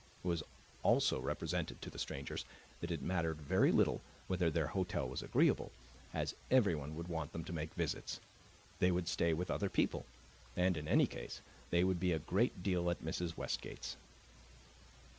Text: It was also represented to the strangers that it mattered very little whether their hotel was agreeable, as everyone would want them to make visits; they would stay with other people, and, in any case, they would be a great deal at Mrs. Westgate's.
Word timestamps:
It 0.25 0.27
was 0.27 0.41
also 0.81 1.19
represented 1.21 1.79
to 1.83 1.91
the 1.91 1.99
strangers 1.99 2.43
that 2.79 2.89
it 2.89 3.03
mattered 3.03 3.39
very 3.39 3.71
little 3.71 4.01
whether 4.25 4.49
their 4.49 4.65
hotel 4.65 5.07
was 5.07 5.21
agreeable, 5.21 5.71
as 6.11 6.33
everyone 6.49 6.95
would 6.95 7.07
want 7.07 7.33
them 7.33 7.43
to 7.43 7.53
make 7.53 7.75
visits; 7.75 8.19
they 8.79 8.89
would 8.91 9.07
stay 9.07 9.31
with 9.31 9.51
other 9.51 9.69
people, 9.69 10.07
and, 10.57 10.75
in 10.75 10.87
any 10.87 11.05
case, 11.05 11.39
they 11.69 11.83
would 11.83 11.99
be 11.99 12.13
a 12.13 12.17
great 12.17 12.63
deal 12.63 12.89
at 12.89 13.05
Mrs. 13.05 13.37
Westgate's. 13.37 13.95